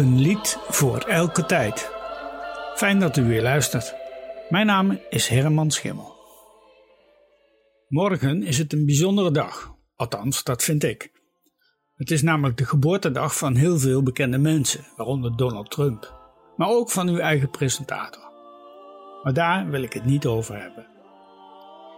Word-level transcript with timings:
Een 0.00 0.20
lied 0.20 0.58
voor 0.68 0.98
elke 0.98 1.46
tijd. 1.46 1.90
Fijn 2.74 2.98
dat 2.98 3.16
u 3.16 3.24
weer 3.24 3.42
luistert. 3.42 3.94
Mijn 4.48 4.66
naam 4.66 5.00
is 5.10 5.28
Herman 5.28 5.70
Schimmel. 5.70 6.14
Morgen 7.88 8.42
is 8.42 8.58
het 8.58 8.72
een 8.72 8.86
bijzondere 8.86 9.30
dag, 9.30 9.74
althans 9.96 10.42
dat 10.44 10.62
vind 10.62 10.84
ik. 10.84 11.10
Het 11.94 12.10
is 12.10 12.22
namelijk 12.22 12.58
de 12.58 12.64
geboortedag 12.64 13.36
van 13.36 13.54
heel 13.54 13.78
veel 13.78 14.02
bekende 14.02 14.38
mensen, 14.38 14.86
waaronder 14.96 15.36
Donald 15.36 15.70
Trump, 15.70 16.32
maar 16.56 16.68
ook 16.68 16.90
van 16.90 17.08
uw 17.08 17.18
eigen 17.18 17.50
presentator. 17.50 18.30
Maar 19.22 19.34
daar 19.34 19.70
wil 19.70 19.82
ik 19.82 19.92
het 19.92 20.04
niet 20.04 20.26
over 20.26 20.60
hebben. 20.60 20.86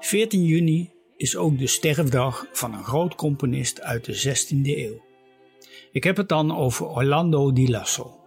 14 0.00 0.44
juni 0.44 0.92
is 1.16 1.36
ook 1.36 1.58
de 1.58 1.66
sterfdag 1.66 2.46
van 2.52 2.74
een 2.74 2.84
groot 2.84 3.14
componist 3.14 3.80
uit 3.80 4.04
de 4.04 4.36
16e 4.36 4.78
eeuw. 4.78 5.12
Ik 5.94 6.04
heb 6.04 6.16
het 6.16 6.28
dan 6.28 6.56
over 6.56 6.86
Orlando 6.86 7.52
di 7.52 7.70
Lasso. 7.70 8.20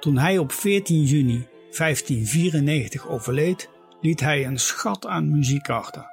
Toen 0.00 0.18
hij 0.18 0.38
op 0.38 0.52
14 0.52 1.02
juni 1.02 1.46
1594 1.76 3.08
overleed, 3.08 3.68
liet 4.00 4.20
hij 4.20 4.46
een 4.46 4.58
schat 4.58 5.06
aan 5.06 5.30
muziek 5.30 5.68
achter. 5.68 6.06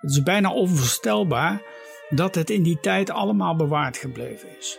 Het 0.00 0.10
is 0.10 0.22
bijna 0.22 0.52
onvoorstelbaar 0.52 1.62
dat 2.10 2.34
het 2.34 2.50
in 2.50 2.62
die 2.62 2.80
tijd 2.80 3.10
allemaal 3.10 3.56
bewaard 3.56 3.96
gebleven 3.96 4.48
is. 4.58 4.78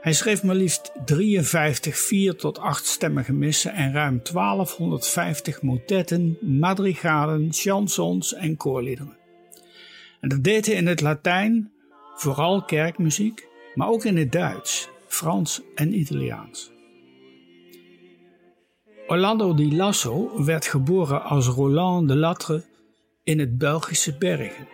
Hij 0.00 0.12
schreef 0.12 0.42
maar 0.42 0.54
liefst 0.54 0.92
53 1.04 1.98
vier 1.98 2.36
tot 2.36 2.58
achtstemmige 2.58 3.32
missen 3.32 3.72
en 3.72 3.92
ruim 3.92 4.20
1250 4.32 5.62
motetten, 5.62 6.38
madrigalen, 6.40 7.48
chansons 7.52 8.34
en 8.34 8.56
koorliederen. 8.56 9.16
En 10.20 10.28
dat 10.28 10.44
deed 10.44 10.66
hij 10.66 10.74
in 10.74 10.86
het 10.86 11.00
Latijn, 11.00 11.72
vooral 12.14 12.62
kerkmuziek, 12.62 13.47
maar 13.78 13.88
ook 13.88 14.04
in 14.04 14.16
het 14.16 14.32
Duits, 14.32 14.88
Frans 15.06 15.62
en 15.74 15.98
Italiaans. 15.98 16.72
Orlando 19.06 19.54
di 19.54 19.76
Lasso 19.76 20.44
werd 20.44 20.66
geboren 20.66 21.22
als 21.22 21.46
Roland 21.46 22.08
de 22.08 22.16
Latre 22.16 22.64
in 23.24 23.38
het 23.38 23.58
Belgische 23.58 24.16
Bergen. 24.16 24.66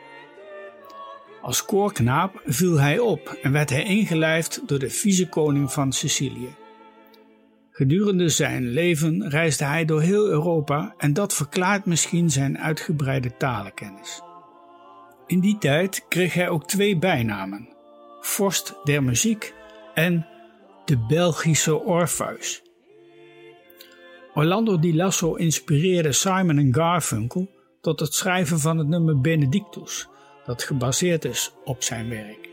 Als 1.43 1.65
koorknaap 1.65 2.43
viel 2.45 2.81
hij 2.81 2.99
op 2.99 3.39
en 3.43 3.53
werd 3.53 3.71
hij 3.71 3.85
ingelijfd 3.85 4.63
door 4.67 4.79
de 4.79 4.91
vice-koning 4.91 5.73
van 5.73 5.93
Sicilië. 5.93 6.55
Gedurende 7.71 8.29
zijn 8.29 8.69
leven 8.69 9.29
reisde 9.29 9.65
hij 9.65 9.85
door 9.85 10.01
heel 10.01 10.27
Europa 10.27 10.95
en 10.99 11.13
dat 11.13 11.35
verklaart 11.35 11.85
misschien 11.85 12.31
zijn 12.31 12.59
uitgebreide 12.59 13.37
talenkennis. 13.37 14.23
In 15.27 15.41
die 15.41 15.59
tijd 15.59 16.05
kreeg 16.09 16.35
hij 16.35 16.49
ook 16.49 16.67
twee 16.67 16.99
bijnamen: 16.99 17.74
vorst 18.25 18.75
der 18.85 19.03
muziek 19.03 19.55
en 19.95 20.27
de 20.85 20.97
Belgische 21.09 21.85
Orpheus. 21.85 22.63
Orlando 24.35 24.77
di 24.77 24.95
Lasso 24.95 25.35
inspireerde 25.35 26.13
Simon 26.13 26.75
Garfunkel 26.75 27.49
tot 27.81 28.01
het 28.01 28.15
schrijven 28.15 28.59
van 28.59 28.79
het 28.79 28.89
nummer 28.89 29.21
Benedictus, 29.21 30.09
dat 30.45 30.63
gebaseerd 30.63 31.25
is 31.25 31.53
op 31.65 31.83
zijn 31.83 32.09
werk. 32.09 32.49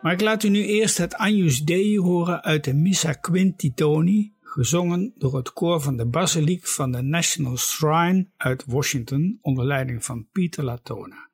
Maar 0.00 0.12
ik 0.12 0.20
laat 0.20 0.42
u 0.42 0.48
nu 0.48 0.64
eerst 0.64 0.98
het 0.98 1.14
Agnus 1.14 1.58
Dei 1.64 1.98
horen 1.98 2.42
uit 2.42 2.64
de 2.64 2.74
Missa 2.74 3.12
Quinti 3.12 3.74
Toni, 3.74 4.34
gezongen 4.40 5.12
door 5.16 5.36
het 5.36 5.52
koor 5.52 5.80
van 5.80 5.96
de 5.96 6.06
basiliek 6.06 6.66
van 6.66 6.92
de 6.92 7.02
National 7.02 7.56
Shrine 7.56 8.28
uit 8.36 8.64
Washington 8.66 9.38
onder 9.40 9.64
leiding 9.64 10.04
van 10.04 10.28
Peter 10.32 10.64
Latona. 10.64 11.29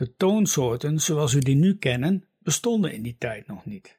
De 0.00 0.14
toonsoorten 0.16 1.00
zoals 1.00 1.32
we 1.32 1.40
die 1.40 1.54
nu 1.54 1.76
kennen 1.76 2.24
bestonden 2.38 2.92
in 2.92 3.02
die 3.02 3.16
tijd 3.18 3.46
nog 3.46 3.64
niet. 3.64 3.98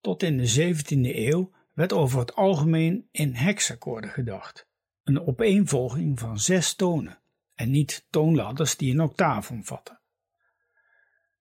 Tot 0.00 0.22
in 0.22 0.36
de 0.36 0.74
17e 0.74 1.16
eeuw 1.16 1.52
werd 1.72 1.92
over 1.92 2.18
het 2.18 2.34
algemeen 2.34 3.08
in 3.10 3.34
hexakkoorden 3.34 4.10
gedacht, 4.10 4.68
een 5.04 5.26
opeenvolging 5.26 6.18
van 6.18 6.38
zes 6.38 6.74
tonen 6.74 7.18
en 7.54 7.70
niet 7.70 8.06
toonladders 8.10 8.76
die 8.76 8.92
een 8.92 9.00
octaaf 9.00 9.50
omvatten. 9.50 10.00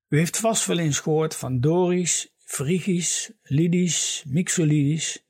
U 0.07 0.17
heeft 0.17 0.37
vast 0.37 0.65
wel 0.65 0.79
eens 0.79 0.99
gehoord 0.99 1.35
van 1.35 1.59
Dorisch, 1.59 2.33
Frigisch, 2.37 3.31
Lydisch, 3.41 4.23
Mixolydisch. 4.27 5.25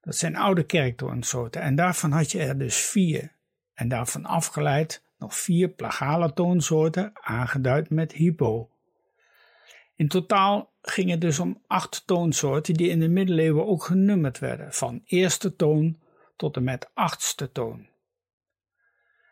Dat 0.00 0.16
zijn 0.16 0.36
oude 0.36 0.64
kerktoonsoorten 0.64 1.62
en 1.62 1.74
daarvan 1.74 2.12
had 2.12 2.30
je 2.30 2.40
er 2.40 2.58
dus 2.58 2.76
vier 2.76 3.36
en 3.74 3.88
daarvan 3.88 4.24
afgeleid 4.24 5.02
nog 5.20 5.36
vier 5.36 5.68
plagale 5.68 6.32
toonsoorten, 6.32 7.10
aangeduid 7.12 7.90
met 7.90 8.12
hypo. 8.12 8.70
In 9.96 10.08
totaal 10.08 10.72
ging 10.82 11.10
het 11.10 11.20
dus 11.20 11.38
om 11.38 11.62
acht 11.66 12.02
toonsoorten 12.06 12.74
die 12.74 12.88
in 12.88 13.00
de 13.00 13.08
middeleeuwen 13.08 13.66
ook 13.66 13.84
genummerd 13.84 14.38
werden, 14.38 14.72
van 14.72 15.02
eerste 15.04 15.56
toon 15.56 15.98
tot 16.36 16.56
en 16.56 16.64
met 16.64 16.90
achtste 16.94 17.52
toon. 17.52 17.88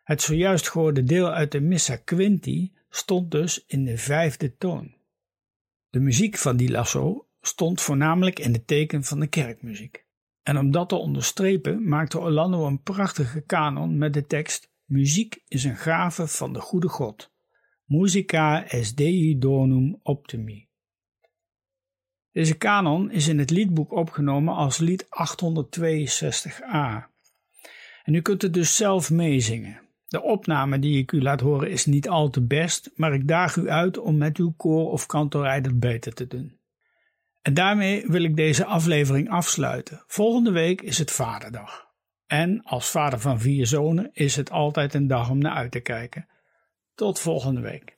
Het 0.04 0.22
zojuist 0.22 0.68
gehoorde 0.68 1.04
deel 1.04 1.30
uit 1.30 1.52
de 1.52 1.60
Missa 1.60 1.96
Quinti 1.96 2.72
stond 2.90 3.30
dus 3.30 3.64
in 3.66 3.84
de 3.84 3.98
vijfde 3.98 4.56
toon. 4.56 4.94
De 5.90 6.00
muziek 6.00 6.36
van 6.36 6.56
die 6.56 6.70
lasso 6.70 7.26
stond 7.40 7.80
voornamelijk 7.80 8.38
in 8.38 8.52
het 8.52 8.66
teken 8.66 9.04
van 9.04 9.20
de 9.20 9.26
kerkmuziek. 9.26 10.06
En 10.42 10.58
om 10.58 10.70
dat 10.70 10.88
te 10.88 10.96
onderstrepen 10.96 11.88
maakte 11.88 12.18
Orlando 12.18 12.66
een 12.66 12.82
prachtige 12.82 13.40
kanon 13.40 13.98
met 13.98 14.12
de 14.14 14.26
tekst 14.26 14.67
Muziek 14.88 15.42
is 15.48 15.64
een 15.64 15.76
gave 15.76 16.26
van 16.26 16.52
de 16.52 16.60
goede 16.60 16.88
God. 16.88 17.32
Musica 17.84 18.68
est 18.68 18.96
Dei 18.96 19.38
donum 19.38 20.00
optimi. 20.02 20.68
Deze 22.32 22.56
kanon 22.56 23.10
is 23.10 23.28
in 23.28 23.38
het 23.38 23.50
liedboek 23.50 23.92
opgenomen 23.92 24.54
als 24.54 24.78
lied 24.78 25.04
862a. 25.04 27.06
En 28.04 28.14
u 28.14 28.20
kunt 28.20 28.42
het 28.42 28.54
dus 28.54 28.76
zelf 28.76 29.10
meezingen. 29.10 29.80
De 30.06 30.22
opname 30.22 30.78
die 30.78 30.98
ik 30.98 31.12
u 31.12 31.22
laat 31.22 31.40
horen 31.40 31.70
is 31.70 31.86
niet 31.86 32.08
al 32.08 32.30
te 32.30 32.46
best, 32.46 32.90
maar 32.94 33.14
ik 33.14 33.28
daag 33.28 33.56
u 33.56 33.70
uit 33.70 33.98
om 33.98 34.16
met 34.16 34.36
uw 34.36 34.54
koor 34.56 34.90
of 34.90 35.06
kantorij 35.06 35.60
dat 35.60 35.78
beter 35.78 36.14
te 36.14 36.26
doen. 36.26 36.58
En 37.42 37.54
daarmee 37.54 38.04
wil 38.06 38.22
ik 38.22 38.36
deze 38.36 38.64
aflevering 38.64 39.30
afsluiten. 39.30 40.02
Volgende 40.06 40.50
week 40.50 40.82
is 40.82 40.98
het 40.98 41.10
Vaderdag. 41.10 41.87
En 42.28 42.62
als 42.64 42.90
vader 42.90 43.18
van 43.18 43.40
vier 43.40 43.66
zonen 43.66 44.10
is 44.12 44.36
het 44.36 44.50
altijd 44.50 44.94
een 44.94 45.06
dag 45.06 45.30
om 45.30 45.38
naar 45.38 45.54
uit 45.54 45.70
te 45.70 45.80
kijken. 45.80 46.28
Tot 46.94 47.20
volgende 47.20 47.60
week. 47.60 47.97